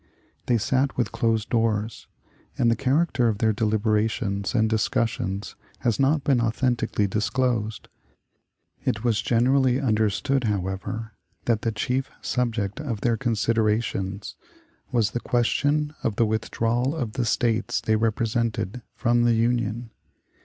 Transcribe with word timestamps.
They 0.47 0.57
sat 0.57 0.97
with 0.97 1.11
closed 1.11 1.51
doors, 1.51 2.07
and 2.57 2.71
the 2.71 2.75
character 2.75 3.27
of 3.27 3.37
their 3.37 3.53
deliberations 3.53 4.55
and 4.55 4.67
discussions 4.67 5.53
has 5.81 5.99
not 5.99 6.23
been 6.23 6.41
authentically 6.41 7.05
disclosed. 7.05 7.87
It 8.83 9.03
was 9.03 9.21
generally 9.21 9.79
understood, 9.79 10.45
however, 10.45 11.13
that 11.45 11.61
the 11.61 11.71
chief 11.71 12.09
subject 12.19 12.79
of 12.81 13.01
their 13.01 13.15
considerations 13.15 14.33
was 14.91 15.11
the 15.11 15.19
question 15.19 15.93
of 16.03 16.15
the 16.15 16.25
withdrawal 16.25 16.95
of 16.95 17.13
the 17.13 17.23
States 17.23 17.79
they 17.79 17.95
represented 17.95 18.81
from 18.95 19.21
the 19.21 19.35
Union. 19.35 19.91